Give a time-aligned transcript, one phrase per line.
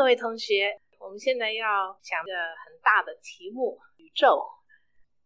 [0.00, 2.32] 各位同学，我们现在要讲个
[2.64, 4.48] 很大的题目——宇宙。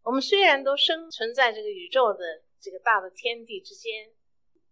[0.03, 4.11] 我们虽然都生存在这个宇宙的这个大的天地之间，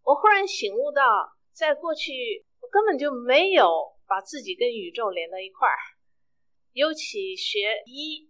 [0.03, 5.77] 我忽然醒悟到，在过去我根本就没有把自己跟宇宙连到一块儿。
[6.73, 8.29] 尤其学医，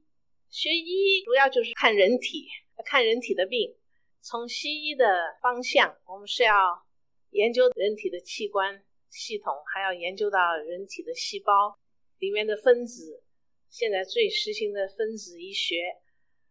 [0.51, 2.49] 学医主要就是看人体，
[2.85, 3.75] 看人体的病。
[4.21, 6.85] 从西医的方向，我们是要
[7.31, 8.85] 研究人体的器官。
[9.14, 11.77] 系统还要研究到人体的细胞
[12.18, 13.21] 里面的分子，
[13.70, 15.75] 现在最实行的分子医学，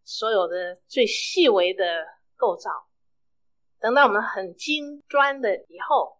[0.05, 2.70] 所有的最细微的构造，
[3.80, 6.19] 等到我们很精专的以后，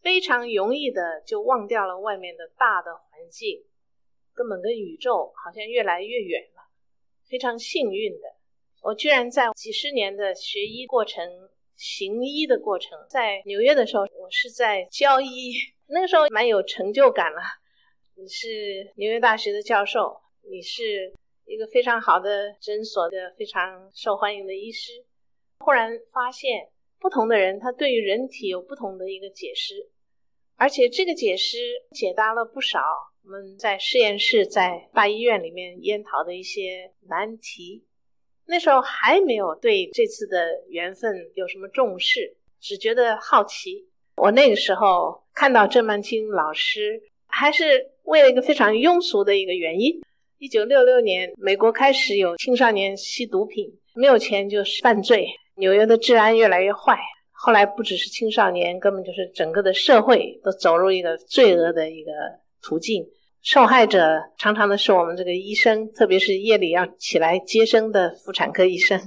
[0.00, 3.64] 非常容易的就忘掉了外面的大的环境，
[4.32, 6.62] 根本跟宇宙好像越来越远了。
[7.28, 8.36] 非常幸运的，
[8.82, 11.50] 我居然在几十年的学医过程。
[11.74, 15.52] 行医的过程，在纽约的时候，我是在教医，
[15.92, 17.42] 那个时候蛮有成就感了。
[18.14, 18.46] 你是
[18.96, 20.18] 纽约大学的教授，
[20.50, 21.12] 你是
[21.44, 25.04] 一个非常好的诊所的非常受欢迎的医师。
[25.58, 29.90] 忽然发现，不同的人他对于人体有不同的一个解释，
[30.56, 31.58] 而且这个解释
[31.90, 32.80] 解答了不少
[33.24, 37.84] 我们在实验室、在大医院里面研讨的一些难题。
[38.46, 43.88] 那时候还没有对这次的缘分有什么重视，只觉得好奇。
[44.16, 50.00] 我那个时候看到郑曼青老师，还是为了一个非常庸俗的一个原因。
[50.38, 55.26] 一九六六年，美国开始有青少年吸毒品，没有钱就是犯罪。
[55.56, 56.98] 纽约的治安越来越坏，
[57.30, 62.10] 后来不只是青少年，根本就是整个的社会都走入一个罪恶的一个
[62.62, 63.04] 途径。
[63.42, 68.98] 受害者常常的是我们这个医生，特别是夜里要起来接生的妇产科医生，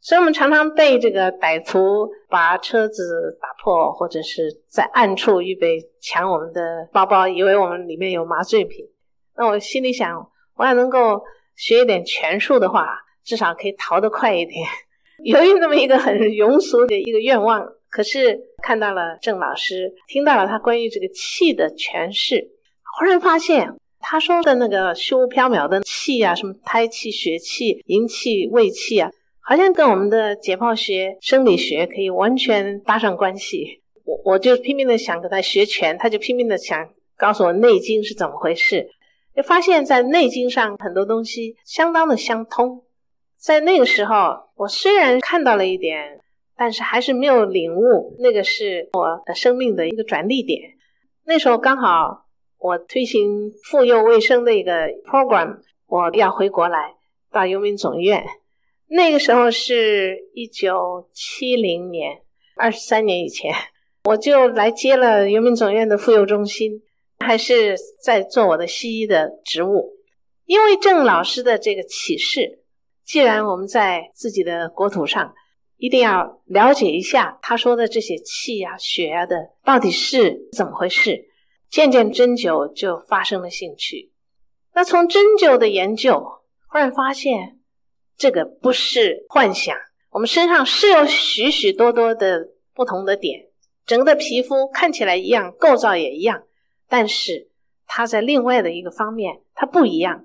[0.00, 8.84] 所以我们常常被这个歹徒把车子打破，或者是在暗处预备抢我们的包包，以为我们里面有麻醉品。
[9.36, 11.20] 那我心里想，我要能够
[11.56, 12.86] 学一点拳术的话，
[13.24, 14.64] 至少可以逃得快一点。
[15.24, 22.50] 由于那么一个很庸俗的一个愿望，可是看到了郑老师，听到了他关于这个气的诠释。
[22.98, 29.10] 忽然发现，他说的那个虚无缥缈的气啊，什么胎气、血气、阴气、胃气啊，
[29.48, 33.80] 好像跟我们的解剖学、生理学可以完全搭上关系。
[34.04, 38.88] 我我就拼命的想跟他学拳，他就拼命的想告诉我《内经》是怎么回事。
[39.36, 42.82] 就发现，在《内经》上很多东西相当的相通。
[43.38, 46.18] 在那个时候，我虽然看到了一点，
[46.56, 50.60] 但是还是没有领悟，那个是我的生命的一个转捩点。
[51.24, 52.24] 那时候刚好。
[52.58, 56.94] 我推行妇幼卫生的一个 program，我要回国来
[57.30, 58.24] 到游民总院。
[58.88, 62.22] 那个时候是一九七零年，
[62.56, 63.52] 二十三年以前，
[64.04, 66.82] 我就来接了游民总院的妇幼中心，
[67.18, 69.96] 还是在做我的西医的职务。
[70.44, 72.60] 因为郑老师的这个启示，
[73.04, 75.34] 既然我们在自己的国土上，
[75.78, 81.28] 一定要了解一下他说的这些气啊、血啊的到底是怎么回事。
[81.68, 84.12] 渐渐针灸就发生了兴趣。
[84.72, 86.24] 那从针灸的研究，
[86.68, 87.55] 忽然发现
[88.16, 89.76] 这个不是幻想。
[90.10, 93.46] 我们身上是有许许多多的不同的点，
[93.84, 96.42] 整个的皮肤看起来一样，构造也一样，
[96.88, 97.48] 但是
[97.86, 100.24] 它在另外的一个方面它不一样，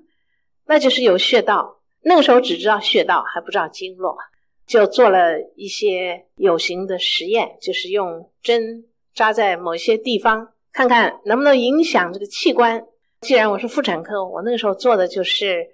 [0.66, 1.80] 那就是有穴道。
[2.03, 4.18] 那个时候只知道穴道，还不知道经络，
[4.66, 10.53] 就做了一些有形的实验，就是用针扎在某些地方。
[10.74, 12.81] 看看能不能影响这个器官。
[13.19, 15.68] 既然我是妇产科，我那个时候做的就是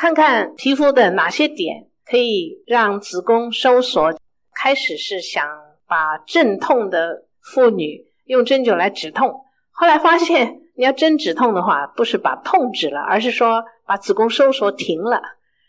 [0.00, 4.14] 看看皮肤的哪些点可以让子宫收缩。
[4.54, 5.44] 开始是想
[5.88, 15.20] 把阵痛的妇女用针灸来止痛，后来发现你要真止痛的话，不是把痛止了，而是说把子宫收缩停了。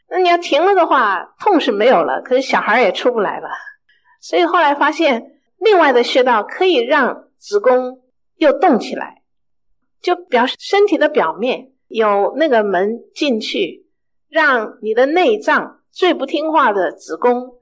[0.10, 3.50] 那你要停了的话，痛是没有了，可是小孩也出不来了。
[4.22, 8.02] 所以后来发现另外的穴道可以让子宫。
[8.38, 9.22] 又动起来，
[10.02, 13.86] 就表示身体的表面有那个门进去，
[14.30, 17.56] 让你的内脏最不听话的子宫，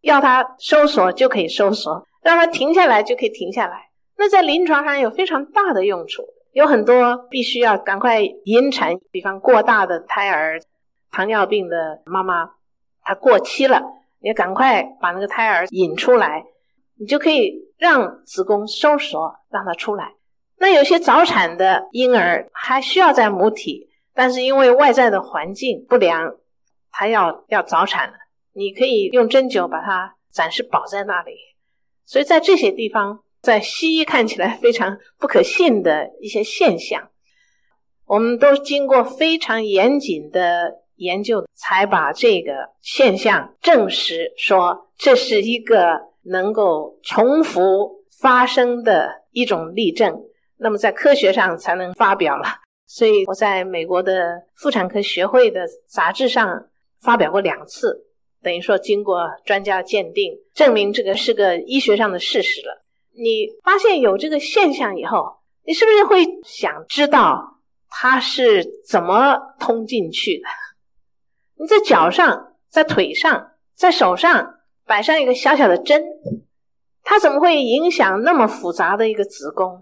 [0.00, 3.90] 要它收缩就可以收缩，让它停下来就可以停下来。
[4.16, 6.22] 那在临床上有非常大的用处，
[6.52, 10.60] 有很多必须要赶快引产，比方过大的胎儿、
[11.10, 12.50] 糖尿病的妈妈，
[13.02, 13.82] 她过期了，
[14.20, 16.44] 你要赶快把那个胎儿引出来，
[17.00, 20.12] 你就可以让子宫收缩，让它出来。
[20.58, 26.36] 那有些早产的婴儿还需要在母体，但是因为外在的环境不良，
[26.90, 28.14] 他要要早产了。
[28.54, 31.32] 你可以用针灸把它暂时保在那里。
[32.04, 37.08] 所以在这些地方，在西医看起来非常不可信的一些现象，
[38.04, 50.14] 我们都经过非常严谨的研究，才把这个现象证实说这是一个能够重复发生的一种例证。
[50.58, 52.44] 那么在科学上才能发表了。
[52.94, 56.68] 所以我在美国的妇产科学会的杂志上
[57.00, 58.04] 发表过两次，
[58.42, 62.84] 等于说经过专家鉴定，证明这个是个医学上的事实了。
[63.14, 65.24] 你发现有这个现象以后，
[65.64, 70.44] 你是不是会想知道它是怎么通进去的？
[71.54, 76.04] 你在脚上、在腿上、在手上摆上一个小小的针，
[77.02, 79.80] 它怎么会影响那么复杂的一个子宫？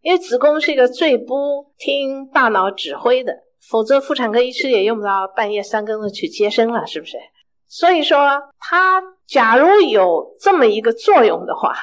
[0.00, 3.32] 因为子宫是一个最不听大脑指挥的，
[3.68, 7.18] 否则妇产科医师也用不着半夜三更的去接生了，是不是？
[7.66, 11.74] 所以说，它假如有这么一个作用的话，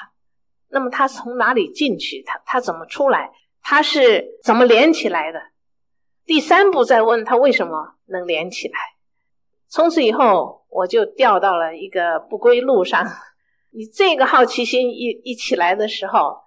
[0.70, 2.24] 那么它从哪里进去？
[2.26, 3.32] 它它怎么出来？
[3.62, 5.40] 它是怎么连起来的？
[6.26, 8.76] 第三步再问它为什么能连起来。
[9.68, 13.06] 从此以后，我就掉到了一个不归路上。
[13.76, 16.45] 你这个好奇心一一起来的时候。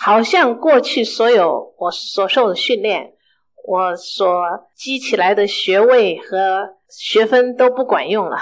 [0.00, 3.14] 好像过去所有我所受的训练，
[3.66, 4.24] 我所
[4.72, 8.36] 积起来的学位和学分都不管用了。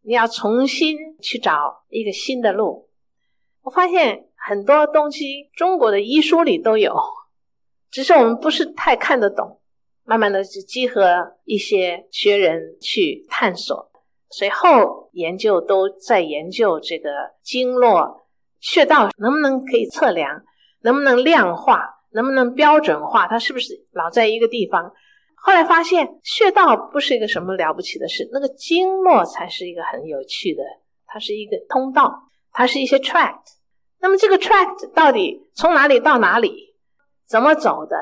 [0.00, 2.88] 你要重新去找一个新的路。
[3.60, 6.96] 我发现很多东西中国的医书里都有，
[7.90, 9.60] 只是我们不是太看得懂。
[10.04, 13.90] 慢慢的就集合一些学人去探索，
[14.30, 17.10] 随后研究都在研究这个
[17.42, 18.26] 经络
[18.60, 20.42] 穴道能不能可以测量。
[20.84, 21.90] 能不能量化？
[22.12, 23.26] 能不能标准化？
[23.26, 24.92] 它是不是老在一个地方？
[25.34, 30.62] 后来发现穴道不是一个什么了不起的事，那个经络才是一个很有趣的。
[31.06, 33.40] 它是一个通道，它是一些 tract。
[34.00, 36.74] 那么这个 tract 到底从哪里到哪里？
[37.26, 37.96] 怎么走的？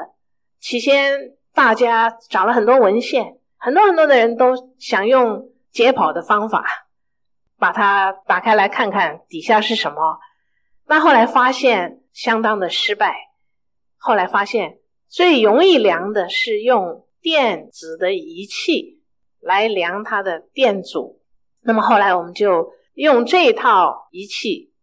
[0.61, 6.65] 起先大家找了很多文献，很多很多的人都想用解剖的方法
[7.59, 10.19] 把它打开来看看底下是什么。
[10.87, 11.99] 那后来发现。
[12.13, 13.15] 相当的失败。
[13.97, 19.01] 后来发现，最容易量的是用电子的仪器
[19.41, 21.23] 来量它的电阻。
[21.63, 24.75] 那么后来我们就用这套仪器，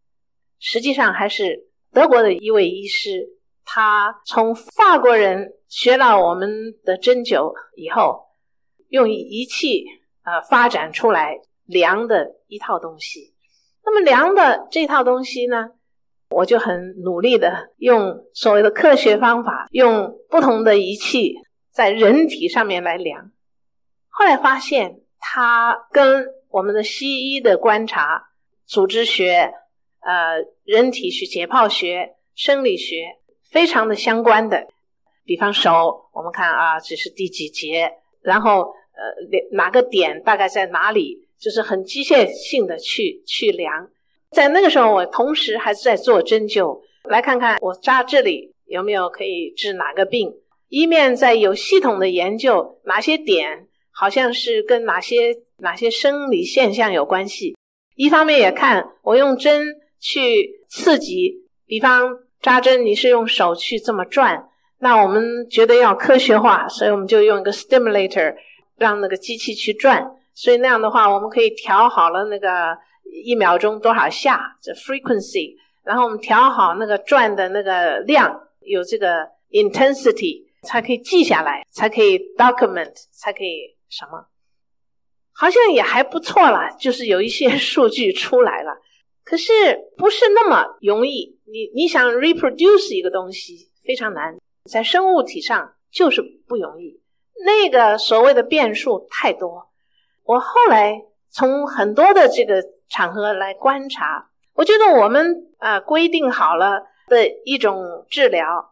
[0.57, 3.28] 实际上还是德国的一位医师，
[3.63, 8.25] 他从法国人学到我们的针灸以后，
[8.88, 9.86] 用仪器
[10.24, 13.36] 呃发展出来量的一套东西。
[13.84, 15.69] 那么量的这套东西呢，
[16.30, 21.34] 我就很努力的用所谓的科学方法，用不同的仪器
[21.72, 23.31] 在人体上面来量。
[24.10, 28.30] 后来发现，它跟我们的西医的观察、
[28.66, 29.52] 组织学、
[30.02, 33.18] 呃人体学、解剖学、生理学
[33.50, 34.68] 非常的相关的。
[35.25, 37.92] 比方手，我们看啊，这是第几节，
[38.22, 43.90] 然后呃哪个点大概在哪里，就是很机械性的去去量。
[44.31, 50.31] 在那个时候，我同时还是在做针灸，来看看我扎这里有没有可以治哪个病。
[50.68, 57.56] 一面在有系统的研究哪些点好像是跟哪些哪些生理现象有关系，
[57.96, 59.66] 一方面也看我用针
[60.00, 61.34] 去刺激，
[61.66, 64.48] 比方扎针，你是用手去这么转，
[64.78, 68.36] 那我们觉得要科学化，所以我们就用一个 stimulator
[68.77, 72.77] 让那个机器去转，所以那样的话，我们可以调好了那个。
[73.12, 74.58] 一秒钟多少下？
[74.62, 84.28] 这 frequency，然后我们调好那个转的那个量，有这个 intensity，才可以记下来，才可以 document，才可以什么？
[85.34, 88.78] 好像也还不错了，就是有一些数据出来了。
[89.24, 89.51] 可是
[89.98, 91.39] 不是那么容易。
[91.46, 94.38] 你你想 reproduce 一个东西非常难，
[94.70, 97.01] 在生物体上就是不容易。
[97.46, 99.70] 那个所谓的变数太多。
[100.24, 102.63] 我后来从很多的这个。
[102.89, 108.72] 场合来观察，我觉得我们啊、规定好了的一种治疗，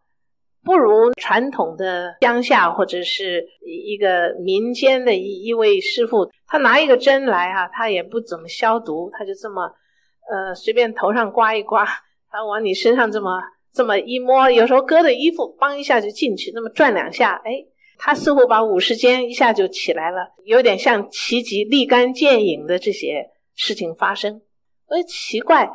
[0.64, 9.72] 不如传统的乡下或者是一个民间的一一位师傅，他拿一个针来哈、啊，他也不怎么消毒，他就这么
[10.30, 11.86] 呃随便头上刮一刮，
[12.30, 13.42] 他往你身上这么
[13.74, 17.64] 这么一摸，有时候割的衣服，梆一下就进去，那么转两下，哎，
[17.98, 23.30] 他似乎把五十肩一下就起来了，有点像奇迹立竿见影的这些。
[23.58, 24.40] 事情发生，
[24.88, 25.70] 我奇怪，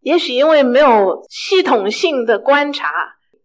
[0.00, 2.90] 也许因为没有系统性的观察，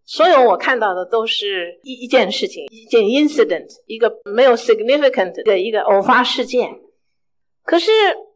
[0.06, 6.80] 所有我看到的都是一一件事情，一件 incident，一个没有 significant 的一个偶发事件。
[7.64, 7.92] 可是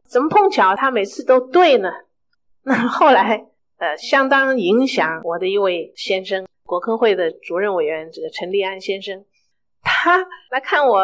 [0.06, 1.90] 怎么碰巧他每次都对呢？
[2.62, 3.46] 那后来，
[3.78, 9.24] 呃，相当影响我的一位先生，国科会的主任委员，这个陈立安先生，
[9.82, 10.18] 他
[10.50, 11.02] 来看我，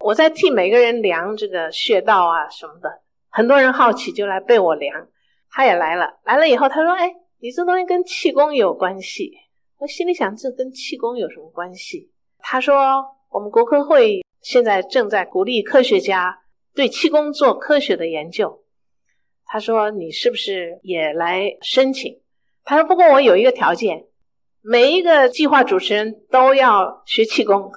[0.00, 3.01] 我在替每个人量这个穴道啊什么的。
[3.32, 5.08] 很多人好奇就来被我量，
[5.50, 6.20] 他也来了。
[6.24, 7.10] 来了以后，他说：“哎，
[7.40, 9.32] 你这东西跟气功有关系。”
[9.80, 12.12] 我心里想，这跟气功有什么关系？
[12.38, 16.40] 他说：“我们国科会现在正在鼓励科学家
[16.74, 18.62] 对气功做科学的研究。”
[19.46, 22.20] 他说：“你是不是也来申请？”
[22.64, 24.04] 他说：“不过我有一个条件，
[24.60, 27.72] 每一个计划主持人都要学气功。”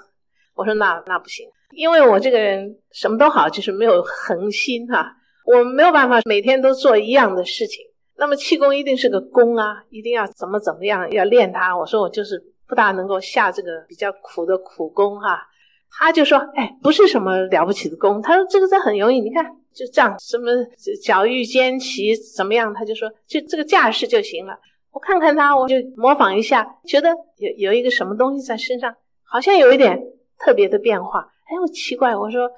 [0.53, 5.11] 我说：“那那不行，因为我这个人什么都好，就是没有恒心哈，
[5.45, 7.85] 我没有办法每天都做一样的事情。
[8.17, 15.39] 那么气功一定是个功啊，一定要怎么怎么样要练它。”我说：“我就是不大能够下这个比较苦的苦功哈。”
[15.97, 20.51] 他就说：“哎，不是什么了不起的功。”他说：“这个这很容易，你看就这样，什么
[21.03, 24.57] 脚遇肩旗怎么样？”他就说：“就这个架势就行了。”
[24.91, 30.01] 我看看他，我就模仿一下，觉得有有一个什么东西在身上，好像有一点
[30.39, 31.19] 特别的变化。
[31.19, 32.49] 哎，我奇怪，我说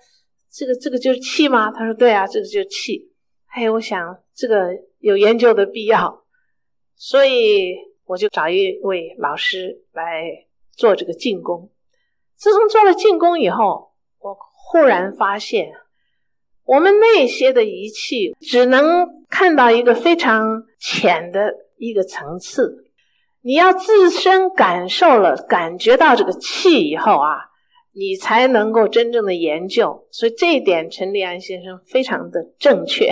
[0.52, 1.72] 这个这个就是气吗？
[1.72, 3.12] 他说对啊，这个就是气。
[3.48, 6.24] 哎，我想这个有研究的必要，
[6.96, 7.76] 所以
[8.06, 11.72] 我就找一位老师来做这个静功。
[12.36, 15.72] 自从做了静功以后，我忽然发现，
[16.66, 21.66] 我们那些的仪器只能看到一个非常浅的。
[21.80, 22.86] 一个层次，
[23.42, 27.38] 你要自身感受了、感觉到这个气以后啊，
[28.00, 30.08] 你才能够真正的研究。
[30.12, 33.12] 所以这一点，陈立安先生非常的正确。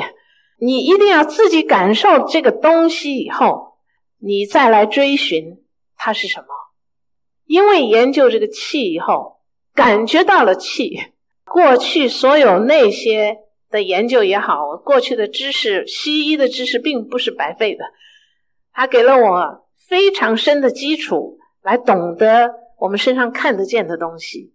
[0.59, 3.79] 你一定要自己感受这个东西以后，
[4.19, 5.57] 你再来追寻
[5.97, 6.45] 它是什么。
[7.45, 9.39] 因为研究这个气以后，
[9.73, 10.99] 感觉到了气，
[11.45, 13.39] 过去所有那些
[13.71, 17.83] 的研究也好，过去的知识、西医的知识，并不是白费的。
[18.71, 24.53] 它给了我非常深的基础，来懂得我们身上看得见的东西。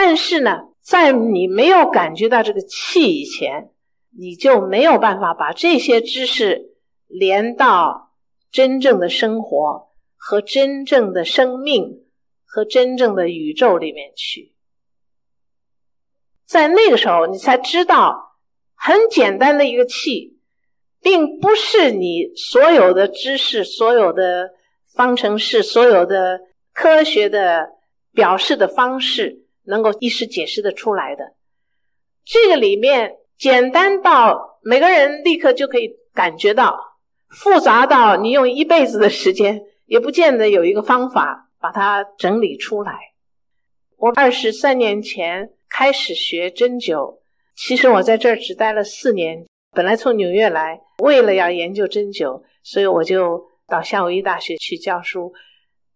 [0.00, 3.72] 但是呢，在你没有感觉到这个气以前，
[4.16, 6.76] 你就没有办法把这些知识
[7.08, 8.12] 连到
[8.52, 12.04] 真正的生活和真正的生命
[12.44, 14.54] 和真正的宇宙里面去。
[16.46, 18.36] 在那个时候，你才知道
[18.76, 20.38] 很简单的一个气。
[21.00, 24.50] 并不是你所有的知识、所有的
[24.94, 26.40] 方程式、所有的
[26.72, 27.70] 科学的
[28.12, 31.34] 表示的方式能够一时解释得出来的。
[32.24, 36.78] 这个里面简单到每个人立刻就可以感觉到，
[37.28, 42.98] 复杂到你用一辈子的时间也不见得有一个方法把它整理出来。
[43.96, 47.18] 我二十三年前开始学针灸，
[47.56, 49.46] 其实我在这儿只待了四年。
[49.72, 55.32] 本来从纽约来，为了要研究针灸，所以我就到夏威夷大学去教书，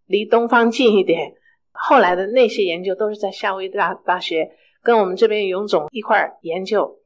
[0.07, 1.33] 离东方近一点。
[1.73, 4.52] 后来的那些研究都是在夏威夷大大学
[4.83, 6.99] 跟我们这边永总一块儿研究，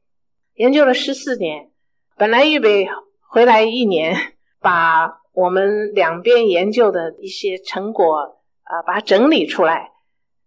[0.55, 1.71] 研究了十四年。
[2.15, 2.87] 本来预备
[3.29, 4.15] 回来一年，
[4.59, 9.91] 把我们两边研究的一些成果啊，把它整理出来。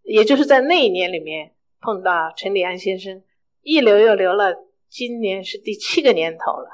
[0.03, 3.23] 也就是在那一年里面碰到陈立安先生，
[3.63, 4.55] 一留又留了。
[4.89, 6.69] 今年是第七个年头了，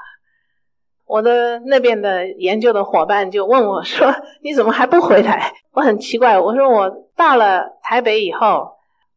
[1.07, 8.71] 我的那边的研究的伙伴就问我说：“你怎么还不回来？”我很奇怪，我说：“我到了台北以后，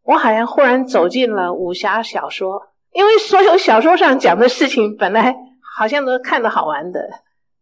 [0.05, 5.37] 我好像忽然走进了武侠小说，因为所有小说上讲的事情本来
[5.77, 7.09] 好像都看得好玩的，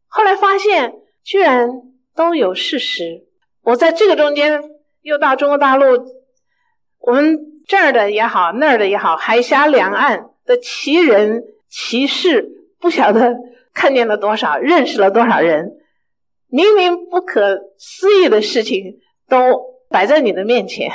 [0.07, 0.95] 后来发现
[1.25, 1.69] 居然
[2.15, 3.25] 都有事实。
[3.63, 4.63] 我在这个中间
[5.03, 5.85] 又到中国大陆，
[7.01, 12.49] 我们这儿的也好，那儿的也好，海峡两岸。”的奇人奇事，
[12.81, 13.37] 不晓得
[13.79, 15.71] 看见了多少，认识了多少人，
[16.49, 19.37] 明明不可思议的事情都
[19.89, 20.91] 摆在你的面前，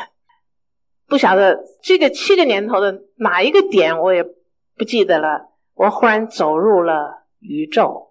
[1.08, 4.22] 不晓得这个七个年头的哪一个点，我也
[4.76, 5.54] 不记得了。
[5.76, 8.10] 我忽然走入了宇宙，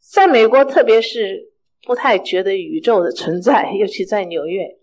[0.00, 1.50] 在美国，特别是
[1.84, 4.76] 不太觉得宇宙的存在， 尤其在纽约，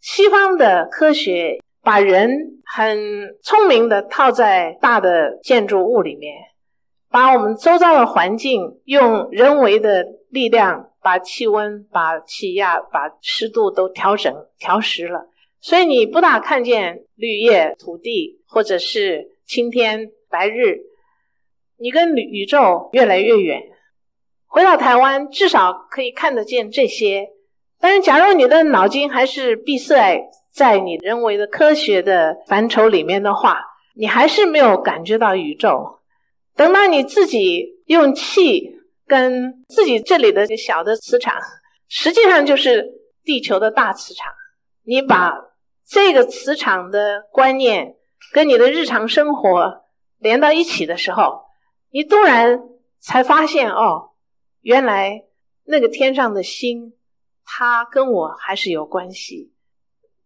[0.00, 1.60] 西方的科学。
[1.82, 2.28] 把人
[2.64, 6.34] 很聪明的套在大的建筑物里面，
[7.16, 15.26] 把我们周遭的环境用人为的力量把气温、把气压、把湿度都调整调实了，
[15.58, 20.80] 所以你不大看见绿叶、土地或者是青天白日，
[21.78, 23.62] 你跟宇宙越来越远。
[24.46, 27.30] 回到台湾，至少可以看得见这些。
[27.80, 30.20] 但是，假如你的脑筋还是闭塞
[30.52, 33.58] 在你人为的科学的范畴里面的话，
[33.94, 35.95] 你还是没有感觉到宇宙。
[36.56, 38.72] 等到你自己用气
[39.06, 41.38] 跟自己这里的小的磁场，
[41.86, 44.32] 实际上就是地球的大磁场，
[44.82, 45.34] 你把
[45.86, 47.96] 这个磁场的观念
[48.32, 49.84] 跟你的日常生活
[50.18, 51.42] 连到一起的时候，
[51.90, 52.58] 你突然
[52.98, 54.10] 才发现哦，
[54.62, 55.24] 原来
[55.64, 56.94] 那个天上的星，
[57.44, 59.52] 它跟我还是有关系。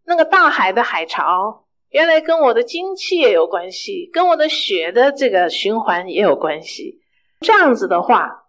[0.04, 7.00] 那个大海的海潮，原来跟我的精气也有关系，跟我的血的这个循环也有关系。
[7.40, 8.47] 这样子的话，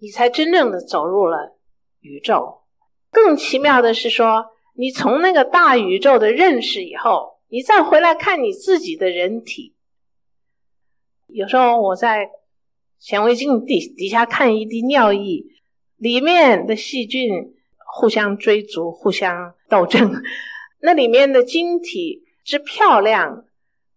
[0.00, 1.56] 你才真正的走入了
[2.00, 2.62] 宇宙。
[3.10, 9.74] 更奇妙的是说，你从那个大宇宙的认识以后，你再回来看你自己的人体。
[11.28, 12.28] 有时候我在
[12.98, 15.44] 显微镜底底下看一滴尿液，
[15.96, 17.54] 里面的细菌
[17.94, 20.12] 互相追逐、互相斗争，
[20.82, 23.44] 那里面的晶体之漂亮，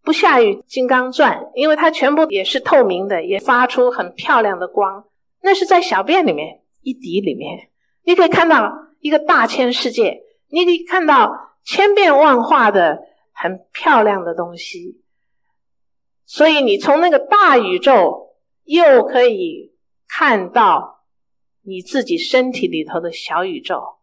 [0.01, 5.05] 不下于金刚钻，因为它全部也是透明的，也发出很漂亮的光。
[5.41, 7.69] 那是在小便里面一滴里面，
[8.03, 8.87] 你可以看到。
[8.99, 15.03] 一个大千世界，你可以看到千变万化的很漂亮的东西，
[16.25, 19.75] 所以你从那个大宇宙又可以
[20.07, 21.05] 看到
[21.61, 23.99] 你自己身体里头的小宇宙。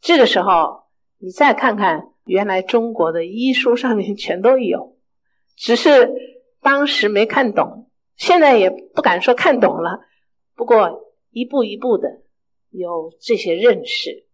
[0.00, 0.84] 这个时候，
[1.18, 4.96] 你再看看原来中国的医书上面全都有，
[5.56, 6.12] 只是
[6.60, 10.00] 当时没看懂，现在也不敢说看懂了。
[10.54, 12.20] 不过一步一步的。
[12.70, 14.26] 有这些认识。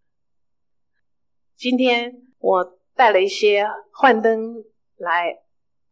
[1.55, 4.65] 今天我带了一些幻灯
[4.97, 5.39] 来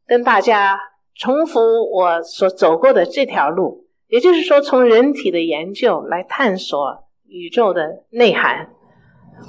[0.05, 0.81] 跟大家
[1.15, 1.61] 重复
[1.93, 8.75] 我所走过的这条路，也就是说，从人体的研究来探索宇宙的内涵。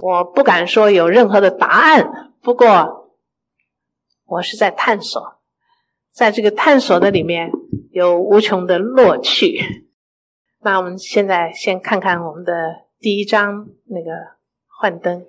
[0.03, 3.15] 我不敢说有任何的答案，不过
[4.25, 5.21] 我是在探索，
[6.11, 7.51] 在这个探索的里面
[7.91, 9.59] 有无穷的乐趣。
[10.61, 12.91] 那我们现在先看看我们的。
[13.03, 14.11] 第一章那个
[14.67, 15.25] 幻灯，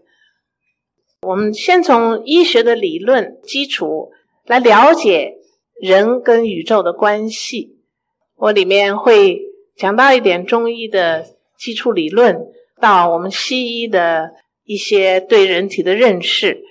[1.23, 4.11] 我们先从医学的理论基础
[4.45, 5.39] 来了解
[5.81, 7.79] 人跟宇宙的关系。
[8.37, 9.41] 我里面会
[9.75, 11.25] 讲到一点中医的
[11.57, 12.47] 基础理论，
[12.79, 16.63] 到我们西医的一些对人体的认识。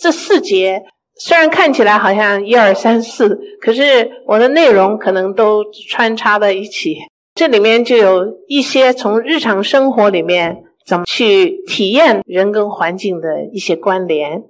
[0.00, 0.84] 这四节
[1.18, 6.96] 虽然看起来好像一二三四，可是我的内容可能都穿插在一起。
[7.34, 14.42] 这里面就有一些从日常生活里面怎么去体验人跟环境的一些关联，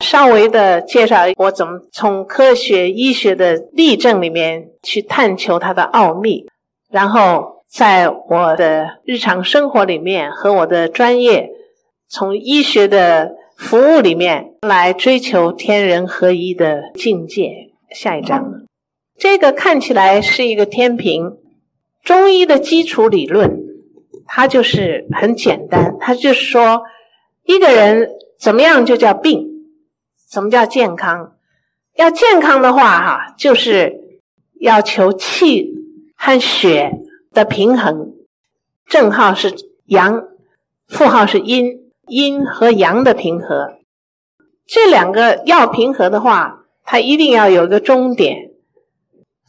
[0.00, 6.46] 稍微的介绍我怎么从科学医学的例证里面去探求它的奥秘，
[6.90, 11.50] 然后在我的日常生活里面和我的专业，
[12.08, 17.70] 从医学的服务里面来追求天人合一的境界。
[17.90, 18.64] 下一章，
[19.16, 21.36] 这个看起来是一个天平。
[22.02, 23.62] 中医的基础理论，
[24.26, 26.82] 它就是很简单，它就是说，
[27.44, 29.46] 一个人怎么样就叫病，
[30.28, 31.36] 什么叫健康？
[31.94, 34.18] 要健康的话，哈，就是
[34.60, 35.72] 要求气
[36.16, 36.90] 和血
[37.32, 38.12] 的平衡，
[38.86, 39.54] 正号是
[39.86, 40.24] 阳，
[40.88, 43.74] 负号是阴，阴和阳的平和，
[44.66, 48.50] 这两个要平和的话，它一定要有一个终点，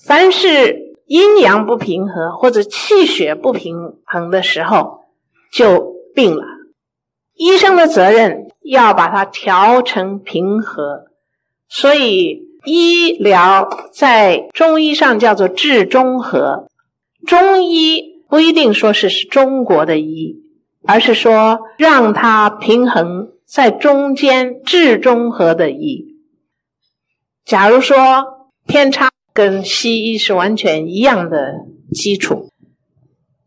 [0.06, 0.84] 凡是。
[1.08, 5.02] 阴阳不平衡或者气血不平衡的时候，
[5.54, 6.44] 就病了。
[7.36, 11.06] 医生的责任要把它调成平和，
[11.70, 16.70] 所以医疗在中医上叫做治中和。
[17.28, 20.42] 中医不一定说是是中国的医，
[20.88, 26.16] 而是说让它平衡在中间治中和的医。
[27.44, 29.10] 假如说偏差。
[29.34, 32.50] 跟西医是完全一样的基础，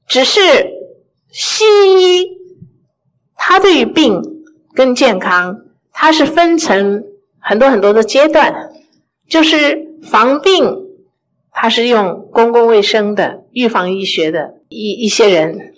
[0.06, 0.38] 只是
[1.30, 2.26] 西医
[3.34, 4.20] 它对于病
[4.74, 7.04] 跟健康，它是分成
[7.38, 8.70] 很多很多的阶段。
[9.26, 10.62] 就是防病，
[11.52, 15.72] 它是用公共卫生的预防医学的一一些人；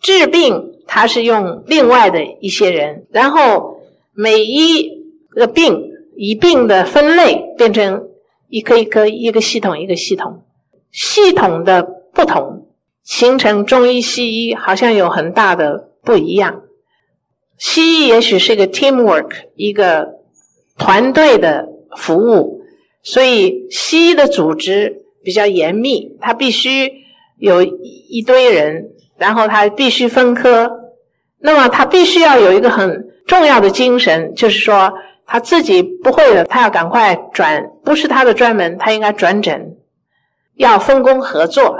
[0.00, 3.06] 治病，它是用另外的一些人。
[3.10, 3.80] 然后
[4.12, 8.06] 每一个病，一病的分类变成。
[8.52, 10.42] 一个一个一个系统一个系统，
[10.90, 12.66] 系统的不同
[13.04, 16.62] 形成中医西医好像有很大的不一样。
[17.56, 20.16] 西医也许是一个 teamwork，一个
[20.76, 22.62] 团队的服务，
[23.04, 26.90] 所以西医的组织比较严密，它必须
[27.38, 30.68] 有一堆人，然后他必须分科，
[31.38, 34.92] 那么他必须要有一个很重要的精神，就是说。
[35.32, 39.76] 他自己不会的，他要赶快转，不是他的专门，他应该转诊，
[40.56, 41.76] 要分工合作。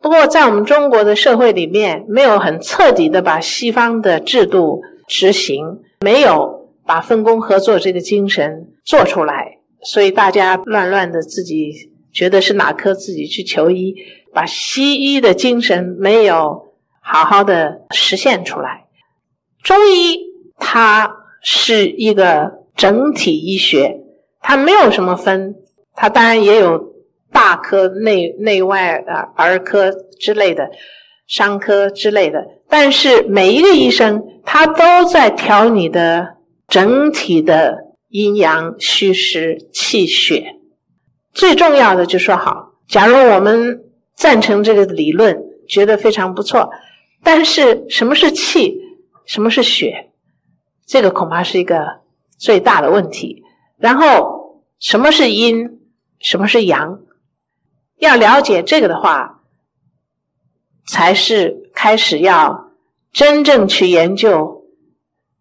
[0.00, 13.94] 不过，在我们中国的社会里面，没有很彻底的把西方的制度执行，没有把分工合作这个精神做出来，所以大家乱乱的自己觉得是哪科自己去求医，
[14.36, 18.84] 把西医的精神没有好好的实现出来。
[19.62, 20.18] 中医
[20.58, 24.00] 它是一个整体医学，
[24.42, 25.54] 它没有什么分，
[25.94, 26.92] 它当然也有
[27.32, 30.68] 大科、内内外啊、儿科之类的。
[31.26, 36.36] 伤科之类的，但是每一个医生他都在调你的
[36.68, 37.78] 整体的
[38.10, 40.54] 阴阳虚实气血。
[41.32, 43.85] 最重要的就说好，假如我们
[44.16, 46.70] 赞成这个理论，觉得非常不错，
[47.22, 48.80] 但是什么是气，
[49.24, 50.10] 什么是血，
[50.86, 52.00] 这个恐怕是一个
[52.36, 53.44] 最大的问题。
[53.76, 55.78] 然后什么是阴，
[56.18, 57.00] 什么是阳，
[57.98, 59.34] 要了解这个的话。
[60.88, 62.70] 才是开始要
[63.12, 64.66] 真正去研究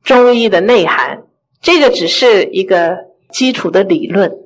[0.02, 1.28] 中医的内涵，
[1.62, 2.98] 这个只是一个
[3.30, 4.40] 基础的理论。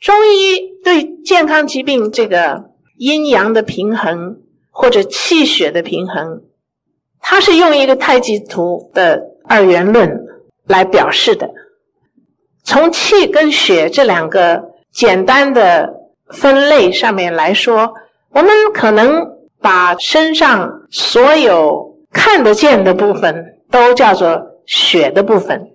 [0.00, 2.71] 中医对健康疾病这个
[3.02, 4.36] 阴阳的平衡
[4.70, 6.42] 或者气血的平衡，
[7.20, 10.26] 它是用一个太极图的二元论
[10.66, 11.50] 来表示的。
[12.62, 15.92] 从气跟血这两个简单的
[16.28, 17.94] 分类上面来说，
[18.30, 19.32] 我们可能。
[19.62, 25.70] 把身上所有看得见的部分都叫做血的部分，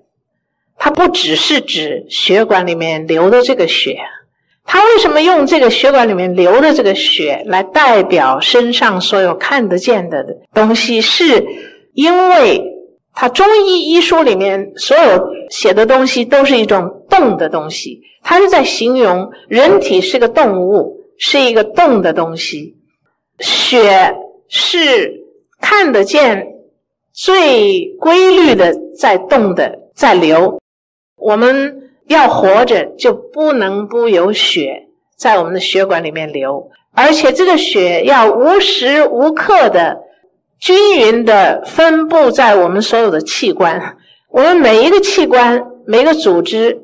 [0.76, 3.98] 它不只是指血管里面流的这个血。
[4.68, 11.00] 他为什么用这个血管里面流的这个血来代表身上所有看得见的东西？
[11.02, 11.46] 是
[11.94, 12.62] 因为
[13.16, 22.76] 他中医医书里面所有写的东西都是一种动的东西，他是在形容人体是个动物，是一个动的东西。
[23.40, 24.14] 血
[24.50, 25.24] 是
[25.62, 26.46] 看得见、
[27.14, 30.60] 最规律的在动的，在流。
[31.16, 40.00] 我们要活着，就不能不有血在我们的血管里面流，而且这个血要无时无刻的
[40.60, 43.98] 均匀的分布在我们所有的器官。
[44.30, 46.82] 我们每一个器官、每一个组织，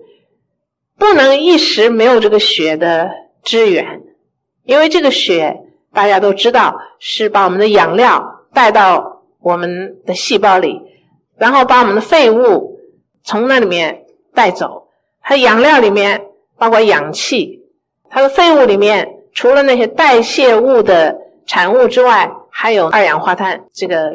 [0.98, 3.10] 不能一时没有这个血的
[3.44, 4.02] 支援，
[4.64, 5.60] 因为这个血。
[5.96, 10.82] 大家都知道，是把我们的养料带到我们的细胞里，
[11.38, 12.80] 然后把我们的废物
[13.24, 14.83] 从那里面带走。
[15.24, 16.26] 它养料里面
[16.58, 17.62] 包括氧气，
[18.10, 24.14] 它的废物里面除了那些代谢物的产物之外，还有二氧化碳这个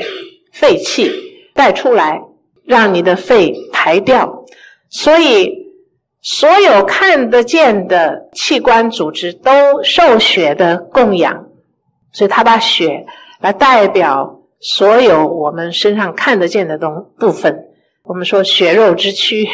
[0.53, 1.11] 废气
[1.55, 2.23] 带出来，
[2.65, 4.45] 让你的肺排掉。
[4.91, 5.73] 所以，
[6.21, 11.47] 所有看得见的器官组织都受血的供养。
[12.13, 13.07] 所以，他把血
[13.41, 17.67] 来代表所有我们身上看得见的东部分。
[18.05, 19.49] 我们说血肉之躯。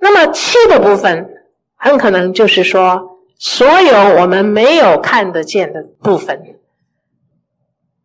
[0.00, 1.28] 那么气的部分，
[1.76, 6.56] 很可能就是说所有我们没有看得见的部分，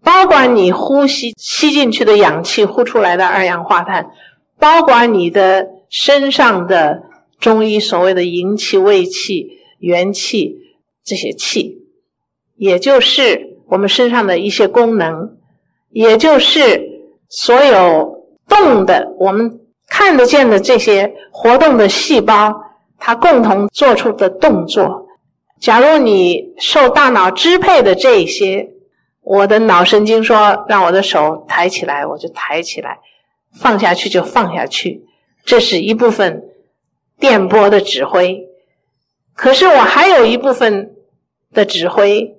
[0.04, 4.12] 包括你呼吸吸进去的氧气，呼出来的二氧化碳，
[4.60, 7.04] 包括你的身上的
[7.40, 10.58] 中医所谓的营气、卫气、元气
[11.04, 11.80] 这些气。
[12.56, 15.38] 也就是我们身上的一些功能，
[15.90, 19.60] 也就是所有动的、我们
[19.96, 22.52] 看得见的这些活动的细胞，
[22.98, 25.06] 它共同做出的动作。
[25.60, 28.72] 假如你受大脑支配的这些，
[29.22, 33.02] 我的脑神经说让我的手抬起来，我就抬起来；
[33.56, 35.06] 放下去就放下去。
[35.46, 36.44] 这是一部分
[37.20, 38.48] 电波的指挥。
[39.36, 40.96] 可是我还有一部分
[41.54, 42.36] 的指挥。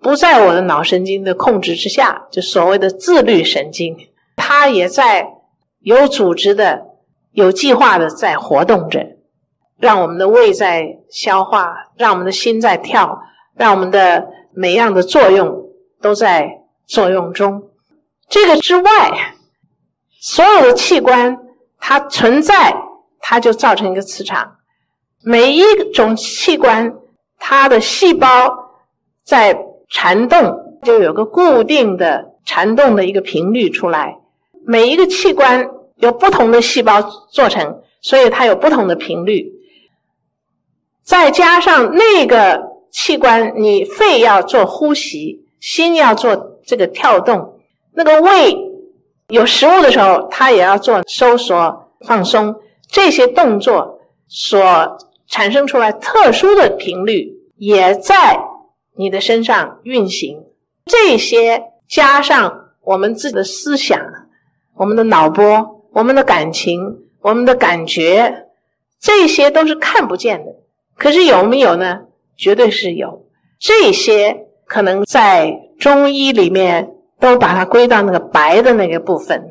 [0.00, 3.96] 不在我的脑神经的控制之下，就所谓的自律神经，
[4.36, 5.28] 它也在
[5.80, 6.86] 有组织的、
[7.32, 9.16] 有计划的在活动着，
[9.78, 13.20] 让我们的胃在消化，让我们的心在跳，
[13.54, 17.70] 让我们的每样的作用都在作用中。
[18.28, 19.34] 这个之外，
[20.20, 21.38] 所有的器官
[21.78, 22.74] 它存在，
[23.20, 24.56] 它就造成一个磁场。
[25.24, 26.94] 每一种器官，
[27.38, 28.28] 它的细胞
[29.24, 29.66] 在。
[29.94, 34.16] 缠动就有个固定的缠动的一个频率出来，
[34.64, 35.68] 每一个器官
[36.02, 39.50] 由不同的细胞做成，所以它有不同的频率。
[41.02, 42.60] 再加上那个
[42.90, 47.60] 器官，你肺要做呼吸，心要做这个跳动，
[47.94, 48.54] 那个胃
[49.28, 52.56] 有食物的时候，它也要做收缩放松，
[52.88, 58.48] 这些动作所产生出来特殊的频率也在。
[58.94, 60.44] 你的身上运行
[60.84, 63.98] 这些，加上我们自己的思想、
[64.76, 68.46] 我们的脑波、我们的感情、我们的感觉，
[69.00, 70.56] 这些都是看不见的。
[70.96, 72.02] 可是有没有呢？
[72.36, 73.26] 绝对是有。
[73.58, 79.48] 这些可能在中医里面都把它归到那个白的那个部分，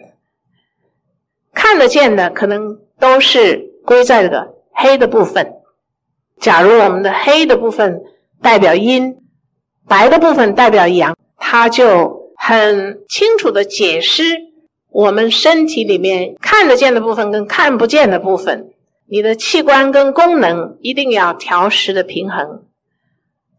[1.54, 5.54] 看得见的可能都是归在这个黑的部分。
[6.40, 8.02] 假如我们的黑的部分
[8.42, 9.18] 代表阴，
[9.88, 14.24] 白的部分代表阳，它就很清楚的解释
[14.92, 18.72] 我们身体里面看得见的部分跟看不见的部分。
[19.08, 22.64] 你的器官跟功能一定要调时的平衡，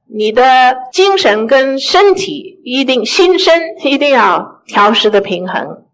[0.07, 5.85] 你的精神跟身体一定心身 一定要调时的平衡，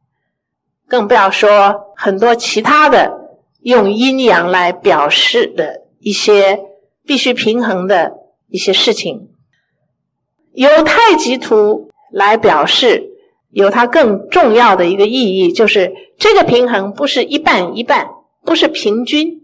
[0.87, 6.61] 更不要说很多其他的用阴阳来表示的一些
[7.05, 8.13] 必须平衡的
[8.49, 9.29] 一些事情。
[10.53, 13.11] 由太极图来表示，
[13.51, 18.09] 有它更重要的一个意义，就是这个平衡不是一半一半，
[18.45, 19.43] 不是平均。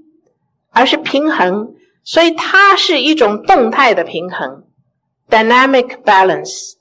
[0.77, 4.65] 而是平衡，所以它是一种动态的平衡
[5.31, 6.73] ，dynamic balance，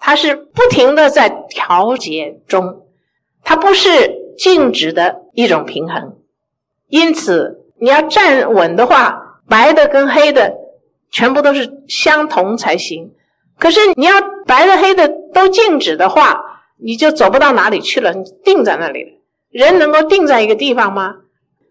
[0.00, 2.82] 它是不停的在调节中，
[3.44, 6.16] 它不是静止的一种平衡。
[6.88, 10.56] 因此，你要站稳的话，白的跟黑的
[11.12, 13.12] 全部都是相同才行。
[13.56, 14.14] 可是你要
[14.46, 16.42] 白的黑的都静止的话，
[16.82, 19.10] 你就走不到哪里去了，你定在那里了。
[19.50, 21.16] 人能够定在一个地方吗？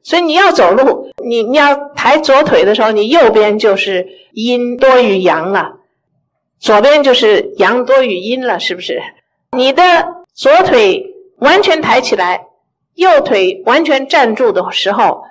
[0.04, 5.74] 所以你要走路，你你要抬左腿的时候，你右边就是阴多于阳了，
[6.60, 9.02] 左边就是阳多于阴了，是不是？
[9.52, 9.84] 你的
[10.34, 12.46] 左腿完全抬起来，
[12.96, 15.24] 右腿完全站住的时候，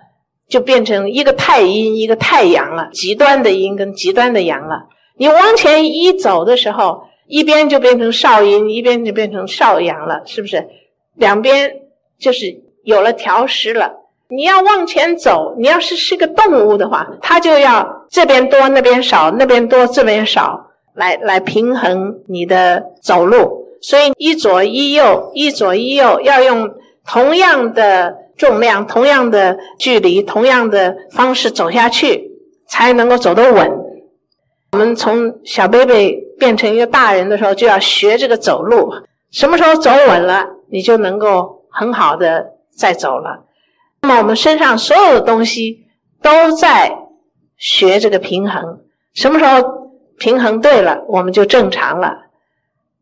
[0.49, 4.89] 就变成一个太阴，一个太阳了，极端的阴跟极端的阳了。
[5.17, 10.67] 你往前一走的时候，一边就变成少阴，一边就变成少阳了，是不是？
[11.15, 11.77] 两边
[12.19, 14.03] 就是有了调时了。
[14.29, 23.67] 你要往前走，你要是是个动物的话，它就要这边多那边少，那边多这边少，来来平衡你的走路。
[23.81, 26.75] 所以一左一右，一左一右，要用
[27.07, 32.33] 同样的重量、同样的距离、同样的方式走下去，
[32.67, 33.71] 才能够走得稳。
[34.73, 38.93] 我们从小 baby 变成一个大人的时候，就要学这个走路。
[39.31, 43.45] 什么时候走稳了，你就能够很好的再走了。
[44.03, 45.87] 那么我们身上所有的东西
[46.23, 46.97] 都在
[47.57, 48.81] 学这个平衡，
[49.15, 52.27] 什么时候平衡对了，我们就正常了。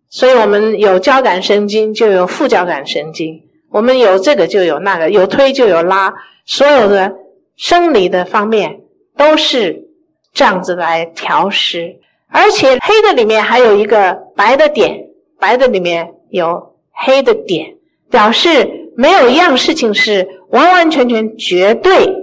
[0.08, 6.14] 所以我们有交感神经，就有副交感神经；我们有这个，就有那个，有推就有拉，
[6.46, 7.12] 所有的
[7.56, 8.80] 生理的方面
[9.16, 9.88] 都是
[10.32, 12.00] 这样子来调时。
[12.34, 15.06] 而且黑的里面还有一个白的点，
[15.38, 17.76] 白的里面有黑的点，
[18.10, 20.42] 表示没有一样事情是。
[20.54, 22.14] 完完全全绝对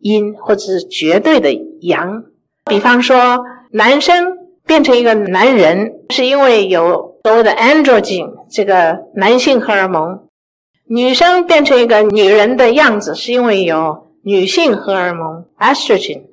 [0.00, 2.24] 阴或者是绝对的阳，
[2.66, 3.38] 比方说
[3.70, 4.36] 男生
[4.66, 10.26] 变成一个男人，是因为有所谓的 androgen 这个男性荷尔蒙；
[10.90, 16.24] 女生变成一个女人的样子，是因为有女性荷尔蒙 estrogen。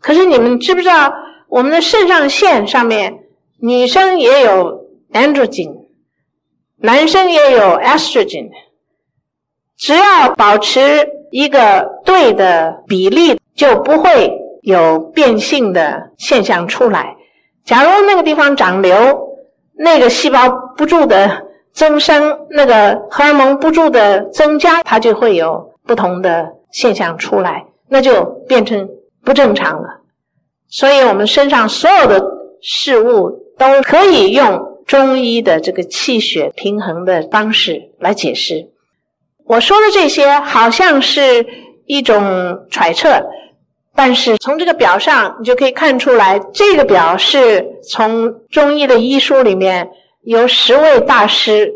[0.00, 1.12] 可是你们知不知道，
[1.48, 3.20] 我们的肾上腺上面，
[3.60, 5.86] 女生也有 androgen，
[6.78, 8.50] 男生也有 estrogen。
[9.76, 14.32] 只要保持一个对的比例，就不会
[14.62, 17.16] 有变性的现象出来。
[17.64, 19.28] 假如那个地方长瘤，
[19.74, 28.88] 那个细胞不住的增生，那个荷尔蒙不住的增加，它就会有不同的现象出来，那就变成
[29.24, 30.00] 不正常了。
[30.68, 32.24] 所以我们身上所有的
[32.60, 38.68] 事物都可以用中医的这个气血平衡的方式来解释。
[39.44, 41.46] 我说的这些好像是
[41.86, 43.26] 一种揣测，
[43.94, 49.90] 但是从这个表上，你就可以看出来，这个表是从中医的医书里面
[50.22, 51.72] 由十位大师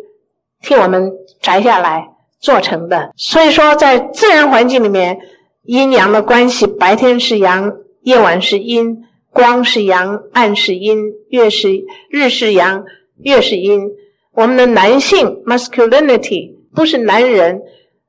[0.60, 2.08] 替我们摘下来
[2.40, 3.12] 做成的。
[3.16, 5.18] 所以说，在自然环境里面，
[5.62, 12.84] 阴阳的关系，白天是阳，夜晚是阴；光是阳，暗是阴；月是日是阳，
[13.22, 13.90] 月是阴。
[14.32, 16.60] 我们的男性 masculinity。
[16.72, 17.62] 不是男人，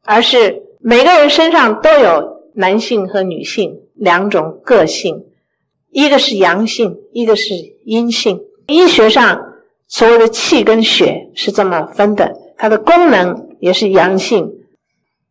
[0.03, 5.23] 而是每个人身上都有男性和女性两种个性，
[5.89, 8.39] 一个是阳性，一个是阴性。
[8.67, 9.55] 医学上
[9.87, 14.51] 所谓的气跟血是这么分的，它的功能也是阳性，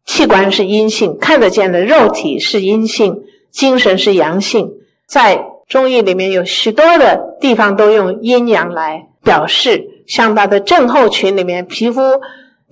[0.04, 4.70] 器官是阴性，看得见的肉体是阴性，精神是阳性。
[5.06, 12.00] 在中医里面有许多的地方都用阴阳来表示，像它的症候群里面，皮肤。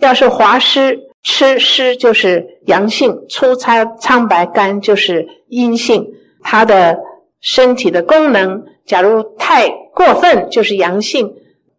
[0.01, 6.07] 要是滑湿，吃湿就是阳性，粗糙苍白干就是阴性。
[6.41, 6.99] 他的
[7.41, 11.35] 身体的功能，假如太过分就是阳性，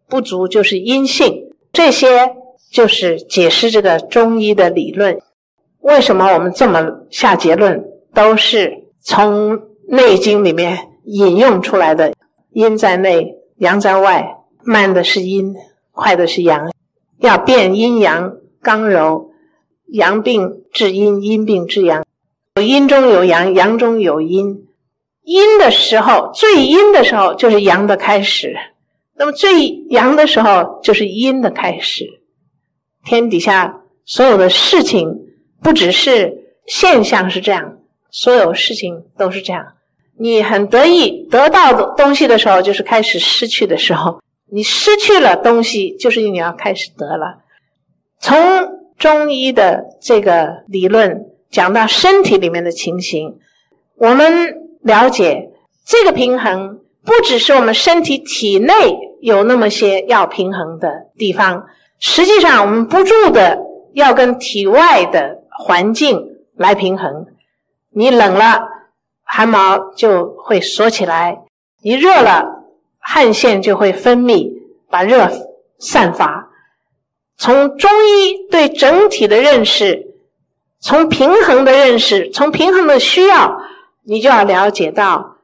[0.06, 1.50] 不足就是阴性。
[1.72, 2.34] 这些
[2.70, 5.18] 就是解释这个中医的理论。
[5.80, 7.82] 为什么我们这么下结论？
[8.12, 9.58] 都是从
[9.88, 12.14] 《内经》里面引用出来的。
[12.52, 15.54] 阴在内，阳在外，慢的是阴，
[15.92, 16.72] 快的是阳。
[17.18, 19.30] 要辨阴阳刚柔，
[19.86, 22.04] 阳病治阴，阴病治阳。
[22.60, 24.66] 阴中有阳，阳中有阴。
[25.22, 28.48] 阴的时候，最阴的时候就是阳的开始；
[29.16, 32.04] 那么最阳的时候就是阴的开始。
[33.04, 35.08] 天底下所有的事情，
[35.62, 37.78] 不只是现象是这样，
[38.10, 39.74] 所有事情都是这样。
[40.18, 44.20] 你很得意得到的东西的时候，就是开始失去的时候。
[44.52, 47.38] 你失去了东西，就是你要开始得了。
[48.18, 48.36] 从
[48.98, 53.38] 中医的这个理论讲到身体里面的情形，
[53.96, 55.50] 我们了解
[55.86, 58.74] 这个平衡，不只是我们身体体内
[59.22, 61.66] 有那么些要平衡的地方，
[61.98, 63.58] 实际上我们不住的
[63.94, 66.20] 要跟体外的环境
[66.56, 67.26] 来平衡。
[67.92, 68.68] 你冷了，
[69.22, 71.44] 汗毛就会锁起来；
[71.82, 72.56] 你热了。
[73.02, 74.52] 汗腺就会分泌，
[74.90, 75.30] 把热
[75.78, 76.50] 散发。
[77.36, 80.14] 从中医对整体的认识，
[80.78, 83.62] 从平衡的认识，从平衡的需要，
[84.04, 85.38] 你就要了解到，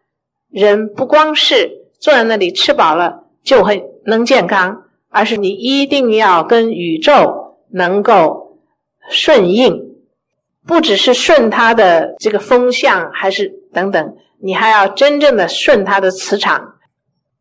[0.51, 8.59] 人不光是坐在那里吃饱了就会能健康，而是你一定要跟宇宙能够
[9.09, 9.86] 顺应，
[10.67, 16.75] 不只是顺它的这个风向，还是等等，你还要真正的顺它的磁场。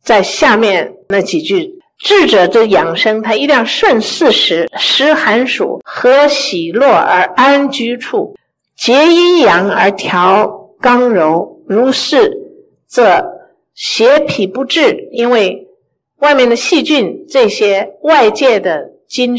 [0.02, 8.36] 在下面那几句，智者之养生，他一定要顺四时，时寒暑，和喜乐而安居处，
[8.78, 12.32] 结阴阳而调刚柔，如是，
[12.86, 13.26] 则
[13.74, 15.10] 邪痞不至。
[15.12, 15.68] 因为
[16.20, 19.36] 外面的细菌，这些外界的精，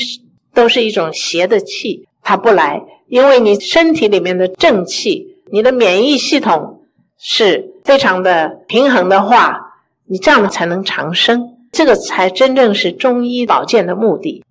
[0.52, 2.82] 都是一种邪的气，它不来。
[3.08, 6.82] 因为你身体里面的正气，你的免疫系统
[7.18, 9.62] 是非常的平衡的话。
[10.08, 14.44] 你这样才能长生，这个才真正是中医保健的目的。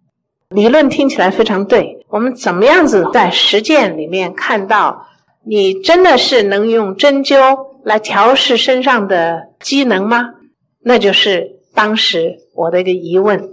[0.50, 5.08] 理论听起来非常对，我们怎么样子在实践里面看到，
[5.46, 10.34] 你真的是能用针灸来调试身上的机能吗？
[10.82, 13.50] 那就是当时我的一个疑问。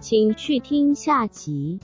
[0.00, 1.78] 请去听下集。